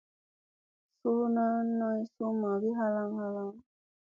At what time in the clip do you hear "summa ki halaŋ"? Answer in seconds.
2.15-3.11